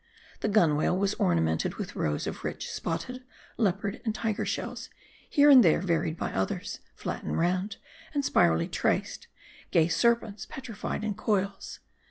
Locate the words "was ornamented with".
0.97-1.95